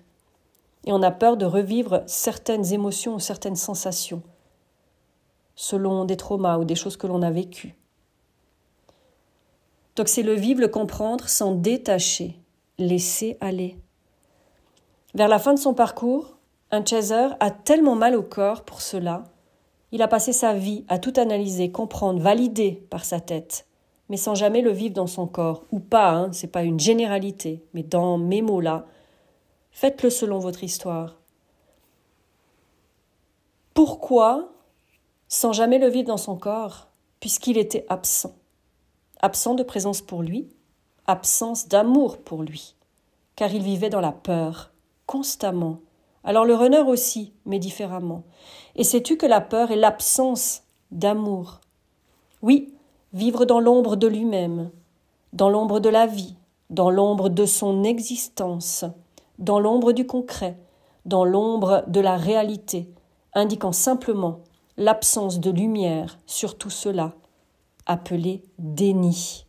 et 0.86 0.92
on 0.94 1.02
a 1.02 1.10
peur 1.10 1.36
de 1.36 1.44
revivre 1.44 2.02
certaines 2.06 2.72
émotions 2.72 3.16
ou 3.16 3.18
certaines 3.18 3.56
sensations, 3.56 4.22
selon 5.54 6.06
des 6.06 6.16
traumas 6.16 6.56
ou 6.56 6.64
des 6.64 6.74
choses 6.74 6.96
que 6.96 7.06
l'on 7.06 7.20
a 7.20 7.30
vécues. 7.30 7.76
Donc 9.96 10.08
c'est 10.08 10.22
le 10.22 10.32
vivre, 10.32 10.62
le 10.62 10.68
comprendre, 10.68 11.28
s'en 11.28 11.54
détacher, 11.54 12.40
laisser 12.78 13.36
aller. 13.42 13.76
Vers 15.12 15.28
la 15.28 15.38
fin 15.38 15.52
de 15.52 15.58
son 15.58 15.74
parcours, 15.74 16.31
un 16.72 16.84
chaser 16.84 17.28
a 17.38 17.50
tellement 17.50 17.94
mal 17.94 18.16
au 18.16 18.22
corps 18.22 18.64
pour 18.64 18.80
cela, 18.80 19.24
il 19.92 20.00
a 20.00 20.08
passé 20.08 20.32
sa 20.32 20.54
vie 20.54 20.84
à 20.88 20.98
tout 20.98 21.12
analyser, 21.16 21.70
comprendre, 21.70 22.20
valider 22.20 22.86
par 22.88 23.04
sa 23.04 23.20
tête, 23.20 23.66
mais 24.08 24.16
sans 24.16 24.34
jamais 24.34 24.62
le 24.62 24.70
vivre 24.70 24.94
dans 24.94 25.06
son 25.06 25.26
corps, 25.26 25.64
ou 25.70 25.80
pas, 25.80 26.10
hein, 26.12 26.32
c'est 26.32 26.50
pas 26.50 26.62
une 26.62 26.80
généralité, 26.80 27.62
mais 27.74 27.82
dans 27.82 28.16
mes 28.16 28.40
mots-là, 28.40 28.86
faites-le 29.70 30.08
selon 30.08 30.38
votre 30.38 30.64
histoire. 30.64 31.18
Pourquoi 33.74 34.48
sans 35.28 35.52
jamais 35.52 35.78
le 35.78 35.88
vivre 35.88 36.08
dans 36.08 36.16
son 36.16 36.36
corps, 36.36 36.88
puisqu'il 37.20 37.58
était 37.58 37.84
absent? 37.90 38.34
Absent 39.20 39.54
de 39.54 39.62
présence 39.62 40.00
pour 40.00 40.22
lui, 40.22 40.48
absence 41.06 41.68
d'amour 41.68 42.16
pour 42.18 42.42
lui, 42.42 42.76
car 43.36 43.52
il 43.52 43.62
vivait 43.62 43.90
dans 43.90 44.00
la 44.00 44.12
peur, 44.12 44.72
constamment. 45.06 45.80
Alors 46.24 46.44
le 46.44 46.54
runner 46.54 46.80
aussi, 46.80 47.32
mais 47.46 47.58
différemment. 47.58 48.22
Et 48.76 48.84
sais-tu 48.84 49.16
que 49.16 49.26
la 49.26 49.40
peur 49.40 49.70
est 49.70 49.76
l'absence 49.76 50.62
d'amour? 50.90 51.60
Oui, 52.42 52.74
vivre 53.12 53.44
dans 53.44 53.60
l'ombre 53.60 53.96
de 53.96 54.06
lui-même, 54.06 54.70
dans 55.32 55.50
l'ombre 55.50 55.80
de 55.80 55.88
la 55.88 56.06
vie, 56.06 56.36
dans 56.70 56.90
l'ombre 56.90 57.28
de 57.28 57.44
son 57.44 57.84
existence, 57.84 58.84
dans 59.38 59.60
l'ombre 59.60 59.92
du 59.92 60.06
concret, 60.06 60.58
dans 61.04 61.24
l'ombre 61.24 61.84
de 61.88 62.00
la 62.00 62.16
réalité, 62.16 62.88
indiquant 63.34 63.72
simplement 63.72 64.40
l'absence 64.76 65.40
de 65.40 65.50
lumière 65.50 66.18
sur 66.26 66.56
tout 66.56 66.70
cela, 66.70 67.12
appelé 67.86 68.42
déni. 68.58 69.46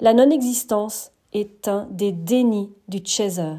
La 0.00 0.12
non-existence 0.12 1.12
est 1.32 1.66
un 1.66 1.86
des 1.90 2.12
dénis 2.12 2.72
du 2.88 3.00
chaser. 3.04 3.56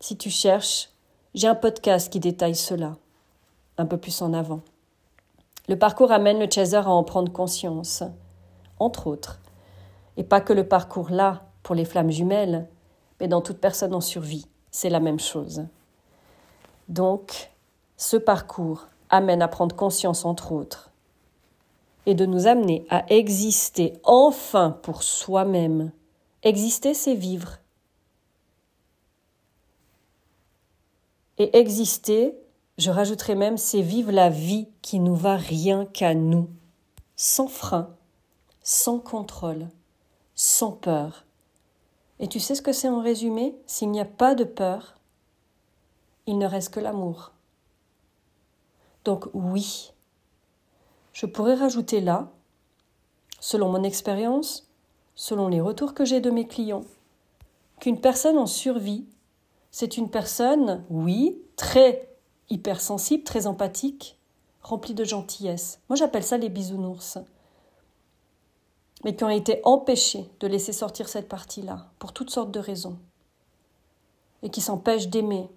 Si 0.00 0.16
tu 0.16 0.30
cherches, 0.30 0.89
j'ai 1.34 1.46
un 1.46 1.54
podcast 1.54 2.12
qui 2.12 2.18
détaille 2.18 2.56
cela, 2.56 2.96
un 3.78 3.86
peu 3.86 3.96
plus 3.96 4.20
en 4.20 4.32
avant. 4.32 4.60
Le 5.68 5.78
parcours 5.78 6.10
amène 6.10 6.40
le 6.40 6.50
chaser 6.50 6.76
à 6.76 6.88
en 6.88 7.04
prendre 7.04 7.30
conscience, 7.30 8.02
entre 8.80 9.06
autres. 9.06 9.38
Et 10.16 10.24
pas 10.24 10.40
que 10.40 10.52
le 10.52 10.66
parcours 10.66 11.10
là, 11.10 11.44
pour 11.62 11.76
les 11.76 11.84
flammes 11.84 12.10
jumelles, 12.10 12.68
mais 13.20 13.28
dans 13.28 13.42
toute 13.42 13.58
personne 13.58 13.94
en 13.94 14.00
survie, 14.00 14.46
c'est 14.72 14.90
la 14.90 14.98
même 14.98 15.20
chose. 15.20 15.66
Donc, 16.88 17.52
ce 17.96 18.16
parcours 18.16 18.88
amène 19.08 19.42
à 19.42 19.48
prendre 19.48 19.76
conscience, 19.76 20.24
entre 20.24 20.50
autres, 20.50 20.90
et 22.06 22.14
de 22.14 22.26
nous 22.26 22.48
amener 22.48 22.84
à 22.90 23.04
exister 23.12 23.92
enfin 24.02 24.76
pour 24.82 25.04
soi-même. 25.04 25.92
Exister, 26.42 26.94
c'est 26.94 27.14
vivre. 27.14 27.59
Et 31.40 31.56
exister, 31.56 32.38
je 32.76 32.90
rajouterai 32.90 33.34
même, 33.34 33.56
c'est 33.56 33.80
vivre 33.80 34.12
la 34.12 34.28
vie 34.28 34.68
qui 34.82 35.00
nous 35.00 35.14
va 35.16 35.36
rien 35.36 35.86
qu'à 35.86 36.12
nous, 36.14 36.50
sans 37.16 37.48
frein, 37.48 37.96
sans 38.62 38.98
contrôle, 38.98 39.68
sans 40.34 40.70
peur. 40.70 41.24
Et 42.18 42.28
tu 42.28 42.40
sais 42.40 42.54
ce 42.54 42.60
que 42.60 42.74
c'est 42.74 42.90
en 42.90 43.00
résumé? 43.00 43.56
S'il 43.64 43.90
n'y 43.90 44.02
a 44.02 44.04
pas 44.04 44.34
de 44.34 44.44
peur, 44.44 44.98
il 46.26 46.36
ne 46.36 46.44
reste 46.44 46.74
que 46.74 46.80
l'amour. 46.80 47.32
Donc 49.06 49.26
oui, 49.32 49.94
je 51.14 51.24
pourrais 51.24 51.54
rajouter 51.54 52.02
là, 52.02 52.30
selon 53.40 53.72
mon 53.72 53.82
expérience, 53.82 54.68
selon 55.14 55.48
les 55.48 55.62
retours 55.62 55.94
que 55.94 56.04
j'ai 56.04 56.20
de 56.20 56.30
mes 56.30 56.46
clients, 56.46 56.84
qu'une 57.80 57.98
personne 57.98 58.36
en 58.36 58.44
survie, 58.44 59.06
c'est 59.70 59.96
une 59.96 60.10
personne, 60.10 60.84
oui, 60.90 61.40
très 61.56 62.08
hypersensible, 62.48 63.24
très 63.24 63.46
empathique, 63.46 64.18
rempli 64.62 64.94
de 64.94 65.04
gentillesse. 65.04 65.80
Moi, 65.88 65.96
j'appelle 65.96 66.24
ça 66.24 66.36
les 66.36 66.48
bisounours. 66.48 67.18
Mais 69.04 69.16
qui 69.16 69.24
ont 69.24 69.30
été 69.30 69.60
empêchés 69.64 70.28
de 70.40 70.46
laisser 70.46 70.72
sortir 70.72 71.08
cette 71.08 71.28
partie-là, 71.28 71.90
pour 71.98 72.12
toutes 72.12 72.30
sortes 72.30 72.50
de 72.50 72.60
raisons. 72.60 72.98
Et 74.42 74.50
qui 74.50 74.60
s'empêchent 74.60 75.08
d'aimer. 75.08 75.48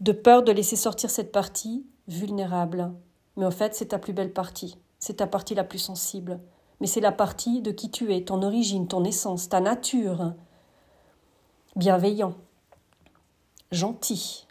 De 0.00 0.12
peur 0.12 0.42
de 0.42 0.52
laisser 0.52 0.76
sortir 0.76 1.10
cette 1.10 1.32
partie 1.32 1.86
vulnérable. 2.06 2.92
Mais 3.36 3.46
au 3.46 3.50
fait, 3.50 3.74
c'est 3.74 3.86
ta 3.86 3.98
plus 3.98 4.12
belle 4.12 4.32
partie. 4.32 4.76
C'est 4.98 5.14
ta 5.14 5.26
partie 5.26 5.54
la 5.54 5.64
plus 5.64 5.78
sensible. 5.78 6.40
Mais 6.80 6.86
c'est 6.86 7.00
la 7.00 7.12
partie 7.12 7.62
de 7.62 7.70
qui 7.70 7.90
tu 7.90 8.12
es, 8.14 8.24
ton 8.24 8.42
origine, 8.42 8.86
ton 8.86 9.04
essence, 9.04 9.48
ta 9.48 9.60
nature. 9.60 10.34
Bienveillant 11.76 12.34
gentil, 13.70 14.46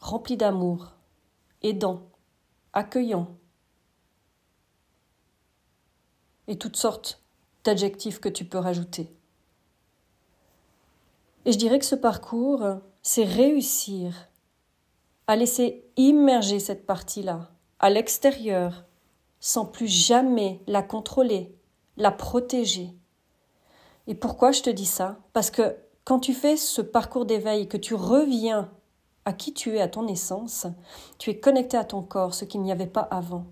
rempli 0.00 0.38
d'amour, 0.38 0.92
aidant, 1.60 2.00
accueillant, 2.72 3.28
et 6.48 6.56
toutes 6.56 6.78
sortes 6.78 7.22
d'adjectifs 7.64 8.18
que 8.18 8.30
tu 8.30 8.46
peux 8.46 8.56
rajouter. 8.56 9.14
Et 11.44 11.52
je 11.52 11.58
dirais 11.58 11.78
que 11.78 11.84
ce 11.84 11.96
parcours, 11.96 12.64
c'est 13.02 13.24
réussir 13.24 14.30
à 15.26 15.36
laisser 15.36 15.84
immerger 15.98 16.60
cette 16.60 16.86
partie-là 16.86 17.50
à 17.78 17.90
l'extérieur 17.90 18.86
sans 19.38 19.66
plus 19.66 19.86
jamais 19.86 20.62
la 20.66 20.82
contrôler, 20.82 21.54
la 21.98 22.10
protéger. 22.10 22.88
Et 24.06 24.14
pourquoi 24.14 24.50
je 24.50 24.62
te 24.62 24.70
dis 24.70 24.86
ça? 24.86 25.18
Parce 25.34 25.50
que 25.50 25.76
quand 26.04 26.20
tu 26.20 26.34
fais 26.34 26.56
ce 26.56 26.80
parcours 26.82 27.26
d'éveil, 27.26 27.68
que 27.68 27.76
tu 27.76 27.94
reviens 27.94 28.70
à 29.24 29.32
qui 29.32 29.52
tu 29.52 29.76
es, 29.76 29.80
à 29.80 29.88
ton 29.88 30.08
essence, 30.08 30.66
tu 31.18 31.30
es 31.30 31.38
connecté 31.38 31.76
à 31.76 31.84
ton 31.84 32.02
corps, 32.02 32.34
ce 32.34 32.44
qu'il 32.44 32.62
n'y 32.62 32.72
avait 32.72 32.86
pas 32.86 33.06
avant. 33.10 33.44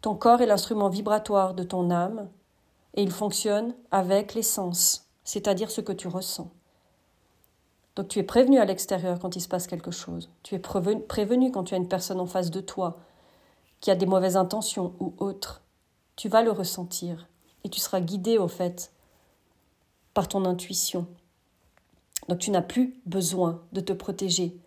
Ton 0.00 0.14
corps 0.14 0.40
est 0.40 0.46
l'instrument 0.46 0.88
vibratoire 0.88 1.54
de 1.54 1.62
ton 1.62 1.90
âme 1.90 2.28
et 2.94 3.02
il 3.02 3.10
fonctionne 3.10 3.74
avec 3.90 4.34
l'essence, 4.34 5.06
c'est-à-dire 5.24 5.70
ce 5.70 5.80
que 5.80 5.92
tu 5.92 6.08
ressens. 6.08 6.50
Donc 7.96 8.08
tu 8.08 8.20
es 8.20 8.22
prévenu 8.22 8.58
à 8.58 8.64
l'extérieur 8.64 9.18
quand 9.18 9.34
il 9.34 9.40
se 9.40 9.48
passe 9.48 9.66
quelque 9.66 9.90
chose. 9.90 10.30
Tu 10.44 10.54
es 10.54 10.58
prévenu 10.58 11.50
quand 11.50 11.64
tu 11.64 11.74
as 11.74 11.78
une 11.78 11.88
personne 11.88 12.20
en 12.20 12.26
face 12.26 12.50
de 12.50 12.60
toi 12.60 12.98
qui 13.80 13.90
a 13.90 13.96
des 13.96 14.06
mauvaises 14.06 14.36
intentions 14.36 14.94
ou 15.00 15.14
autres. 15.18 15.62
Tu 16.14 16.28
vas 16.28 16.42
le 16.42 16.52
ressentir 16.52 17.28
et 17.64 17.68
tu 17.68 17.80
seras 17.80 18.00
guidé 18.00 18.38
au 18.38 18.48
fait 18.48 18.92
par 20.18 20.26
ton 20.26 20.46
intuition. 20.46 21.06
Donc 22.28 22.40
tu 22.40 22.50
n'as 22.50 22.60
plus 22.60 23.00
besoin 23.06 23.62
de 23.72 23.80
te 23.80 23.92
protéger. 23.92 24.58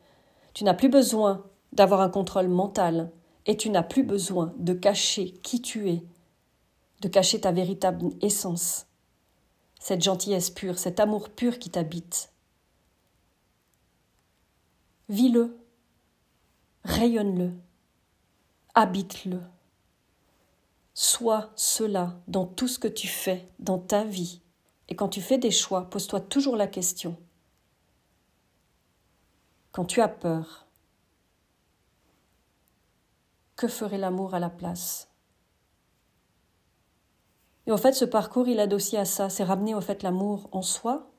Tu 0.54 0.64
n'as 0.64 0.74
plus 0.74 0.88
besoin 0.88 1.46
d'avoir 1.74 2.00
un 2.00 2.08
contrôle 2.08 2.48
mental 2.48 3.12
et 3.46 3.58
tu 3.58 3.70
n'as 3.70 3.84
plus 3.84 4.04
besoin 4.04 4.54
de 4.60 4.72
cacher 4.72 5.34
qui 5.44 5.62
tu 5.62 5.90
es, 5.90 6.06
de 7.02 7.10
cacher 7.10 7.42
ta 7.42 7.52
véritable 7.52 8.12
essence, 8.22 8.86
cette 9.78 10.02
gentillesse 10.02 10.52
pure, 10.52 10.80
cet 10.80 11.02
amour 11.02 11.28
pur 11.28 11.60
qui 11.60 11.70
t'habite. 11.70 12.32
Vis-le, 15.10 15.58
rayonne-le, 16.86 17.52
habite-le. 18.74 19.42
Sois 20.94 21.52
cela 21.58 22.22
dans 22.30 22.46
tout 22.46 22.70
ce 22.70 22.80
que 22.80 22.88
tu 22.88 23.10
fais 23.10 23.50
dans 23.60 23.80
ta 23.80 24.06
vie. 24.06 24.40
Et 24.92 24.96
quand 24.98 25.08
tu 25.08 25.22
fais 25.22 25.38
des 25.38 25.52
choix, 25.52 25.90
pose-toi 25.90 26.20
toujours 26.20 26.58
la 26.58 26.68
question 26.68 27.16
quand 29.72 29.86
tu 29.86 30.02
as 30.02 30.10
peur, 30.10 30.68
que 33.56 33.70
ferait 33.70 33.98
l'amour 33.98 34.36
à 34.36 34.40
la 34.40 34.50
place? 34.50 35.10
Et 37.68 37.72
en 37.72 37.78
fait, 37.78 37.94
ce 37.94 38.04
parcours, 38.04 38.50
il 38.50 38.60
aide 38.60 38.74
aussi 38.74 38.98
à 38.98 39.06
ça, 39.06 39.30
c'est 39.30 39.46
ramener 39.46 39.74
au 39.74 39.80
fait 39.80 40.04
l'amour 40.04 40.50
en 40.52 40.62
soi, 40.62 41.10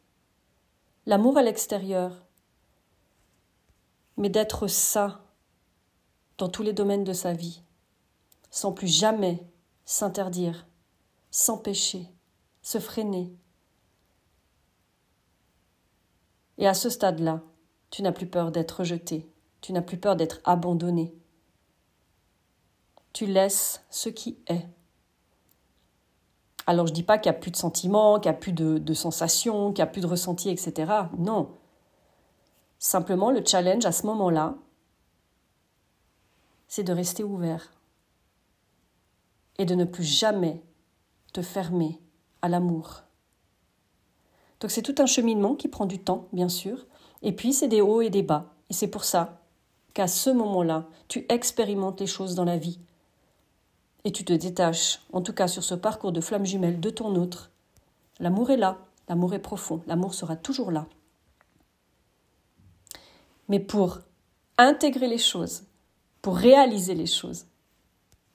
l'amour 1.06 1.38
à 1.38 1.42
l'extérieur, 1.42 2.26
mais 4.18 4.28
d'être 4.28 4.66
ça 4.66 5.24
dans 6.36 6.50
tous 6.50 6.62
les 6.62 6.74
domaines 6.74 7.04
de 7.04 7.14
sa 7.14 7.32
vie, 7.32 7.62
sans 8.50 8.72
plus 8.72 8.88
jamais 8.88 9.46
s'interdire, 9.86 10.66
s'empêcher, 11.30 12.06
se 12.60 12.78
freiner. 12.78 13.34
Et 16.58 16.66
à 16.66 16.74
ce 16.74 16.90
stade-là, 16.90 17.42
tu 17.90 18.02
n'as 18.02 18.12
plus 18.12 18.26
peur 18.26 18.50
d'être 18.52 18.80
rejeté. 18.80 19.28
Tu 19.60 19.72
n'as 19.72 19.82
plus 19.82 19.98
peur 19.98 20.16
d'être 20.16 20.40
abandonné. 20.44 21.14
Tu 23.12 23.26
laisses 23.26 23.84
ce 23.90 24.08
qui 24.08 24.38
est. 24.48 24.66
Alors 26.66 26.86
je 26.86 26.92
ne 26.92 26.94
dis 26.94 27.02
pas 27.02 27.18
qu'il 27.18 27.30
n'y 27.30 27.36
a 27.36 27.40
plus 27.40 27.50
de 27.50 27.56
sentiments, 27.56 28.18
qu'il 28.20 28.30
n'y 28.30 28.36
a 28.36 28.38
plus 28.38 28.52
de, 28.52 28.94
sensations, 28.94 29.72
qu'il 29.72 29.84
n'y 29.84 29.88
a 29.88 29.92
plus 29.92 30.00
de 30.00 30.06
ressentis, 30.06 30.50
etc. 30.50 30.92
Non. 31.18 31.56
Simplement, 32.78 33.30
le 33.30 33.44
challenge 33.44 33.84
à 33.84 33.92
ce 33.92 34.06
moment-là, 34.06 34.56
c'est 36.68 36.84
de 36.84 36.92
rester 36.92 37.22
ouvert 37.22 37.72
et 39.58 39.64
de 39.64 39.74
ne 39.74 39.84
plus 39.84 40.04
jamais 40.04 40.62
te 41.32 41.42
fermer 41.42 42.00
à 42.40 42.48
l'amour. 42.48 43.02
Donc 44.62 44.70
c'est 44.70 44.80
tout 44.80 44.94
un 44.98 45.06
cheminement 45.06 45.54
qui 45.54 45.68
prend 45.68 45.84
du 45.84 45.98
temps, 45.98 46.28
bien 46.32 46.48
sûr, 46.48 46.86
et 47.22 47.32
puis, 47.32 47.52
c'est 47.52 47.68
des 47.68 47.80
hauts 47.80 48.02
et 48.02 48.10
des 48.10 48.22
bas. 48.22 48.52
Et 48.68 48.74
c'est 48.74 48.88
pour 48.88 49.04
ça 49.04 49.40
qu'à 49.94 50.08
ce 50.08 50.30
moment-là, 50.30 50.88
tu 51.08 51.24
expérimentes 51.28 52.00
les 52.00 52.06
choses 52.06 52.34
dans 52.34 52.44
la 52.44 52.56
vie. 52.56 52.80
Et 54.04 54.10
tu 54.10 54.24
te 54.24 54.32
détaches, 54.32 55.00
en 55.12 55.22
tout 55.22 55.32
cas 55.32 55.46
sur 55.46 55.62
ce 55.62 55.74
parcours 55.74 56.10
de 56.10 56.20
flamme 56.20 56.46
jumelle, 56.46 56.80
de 56.80 56.90
ton 56.90 57.14
autre. 57.14 57.52
L'amour 58.18 58.50
est 58.50 58.56
là, 58.56 58.78
l'amour 59.08 59.34
est 59.34 59.38
profond, 59.38 59.82
l'amour 59.86 60.14
sera 60.14 60.34
toujours 60.34 60.72
là. 60.72 60.86
Mais 63.48 63.60
pour 63.60 64.00
intégrer 64.58 65.06
les 65.06 65.18
choses, 65.18 65.64
pour 66.20 66.36
réaliser 66.36 66.94
les 66.94 67.06
choses, 67.06 67.46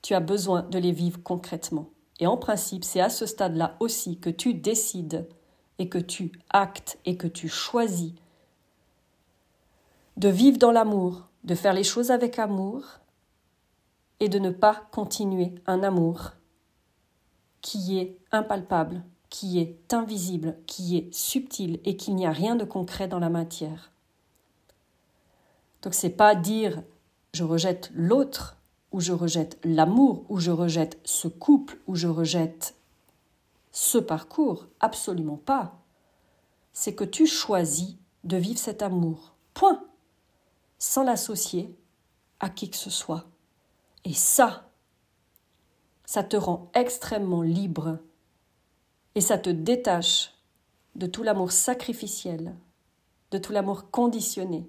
tu 0.01 0.13
as 0.13 0.19
besoin 0.21 0.61
de 0.61 0.79
les 0.79 0.91
vivre 0.93 1.19
concrètement. 1.21 1.89
Et 2.19 2.27
en 2.27 2.37
principe, 2.37 2.85
c'est 2.85 3.01
à 3.01 3.09
ce 3.09 3.25
stade-là 3.25 3.75
aussi 3.79 4.19
que 4.19 4.29
tu 4.29 4.53
décides 4.53 5.27
et 5.79 5.89
que 5.89 5.97
tu 5.97 6.31
actes 6.49 6.97
et 7.05 7.17
que 7.17 7.27
tu 7.27 7.47
choisis 7.47 8.13
de 10.17 10.29
vivre 10.29 10.57
dans 10.57 10.71
l'amour, 10.71 11.27
de 11.43 11.55
faire 11.55 11.73
les 11.73 11.83
choses 11.83 12.11
avec 12.11 12.39
amour 12.39 12.99
et 14.19 14.29
de 14.29 14.39
ne 14.39 14.49
pas 14.49 14.87
continuer 14.91 15.53
un 15.67 15.83
amour 15.83 16.31
qui 17.61 17.99
est 17.99 18.17
impalpable, 18.31 19.03
qui 19.29 19.59
est 19.59 19.93
invisible, 19.93 20.57
qui 20.65 20.97
est 20.97 21.13
subtil 21.13 21.79
et 21.85 21.97
qu'il 21.97 22.15
n'y 22.15 22.25
a 22.25 22.31
rien 22.31 22.55
de 22.55 22.63
concret 22.63 23.07
dans 23.07 23.19
la 23.19 23.29
matière. 23.29 23.91
Donc 25.81 25.93
c'est 25.93 26.09
pas 26.09 26.33
dire 26.33 26.81
je 27.33 27.43
rejette 27.43 27.91
l'autre 27.93 28.57
ou 28.91 28.99
je 28.99 29.13
rejette 29.13 29.59
l'amour 29.63 30.25
ou 30.29 30.39
je 30.39 30.51
rejette 30.51 30.97
ce 31.03 31.27
couple 31.27 31.77
ou 31.87 31.95
je 31.95 32.07
rejette 32.07 32.76
ce 33.79 33.99
parcours, 33.99 34.65
absolument 34.79 35.37
pas. 35.37 35.83
C'est 36.73 36.95
que 36.95 37.03
tu 37.03 37.27
choisis 37.27 37.97
de 38.23 38.35
vivre 38.35 38.57
cet 38.57 38.81
amour. 38.81 39.35
Point 39.53 39.85
sans 40.79 41.03
l'associer 41.03 41.77
à 42.39 42.49
qui 42.49 42.71
que 42.71 42.75
ce 42.75 42.89
soit. 42.89 43.27
Et 44.03 44.13
ça, 44.13 44.71
ça 46.05 46.23
te 46.23 46.35
rend 46.35 46.71
extrêmement 46.73 47.43
libre 47.43 47.99
et 49.13 49.21
ça 49.21 49.37
te 49.37 49.51
détache 49.51 50.33
de 50.95 51.05
tout 51.05 51.21
l'amour 51.21 51.51
sacrificiel, 51.51 52.55
de 53.29 53.37
tout 53.37 53.51
l'amour 53.51 53.91
conditionné 53.91 54.67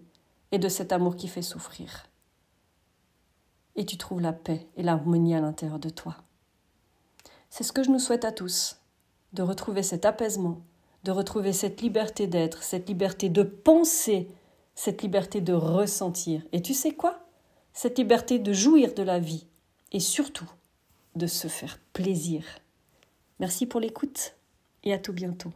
et 0.52 0.58
de 0.58 0.68
cet 0.68 0.92
amour 0.92 1.16
qui 1.16 1.28
fait 1.28 1.40
souffrir. 1.40 2.10
Et 3.74 3.86
tu 3.86 3.96
trouves 3.96 4.20
la 4.20 4.34
paix 4.34 4.68
et 4.76 4.82
l'harmonie 4.82 5.34
à 5.34 5.40
l'intérieur 5.40 5.78
de 5.78 5.88
toi. 5.88 6.18
C'est 7.48 7.64
ce 7.64 7.72
que 7.72 7.82
je 7.82 7.90
nous 7.90 7.98
souhaite 7.98 8.26
à 8.26 8.32
tous, 8.32 8.78
de 9.32 9.42
retrouver 9.42 9.82
cet 9.82 10.04
apaisement, 10.04 10.62
de 11.04 11.10
retrouver 11.10 11.52
cette 11.52 11.80
liberté 11.80 12.26
d'être, 12.26 12.62
cette 12.62 12.88
liberté 12.88 13.28
de 13.28 13.42
penser 13.42 14.28
cette 14.78 15.02
liberté 15.02 15.40
de 15.40 15.52
ressentir. 15.52 16.40
Et 16.52 16.62
tu 16.62 16.72
sais 16.72 16.92
quoi? 16.92 17.18
Cette 17.72 17.98
liberté 17.98 18.38
de 18.38 18.52
jouir 18.52 18.94
de 18.94 19.02
la 19.02 19.18
vie 19.18 19.44
et 19.90 19.98
surtout 19.98 20.48
de 21.16 21.26
se 21.26 21.48
faire 21.48 21.80
plaisir. 21.92 22.44
Merci 23.40 23.66
pour 23.66 23.80
l'écoute 23.80 24.36
et 24.84 24.92
à 24.92 24.98
tout 24.98 25.12
bientôt. 25.12 25.50